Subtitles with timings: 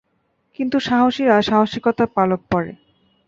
[0.59, 2.71] কিন্তু সাহসীরা সাহসীকতার পালক পরে।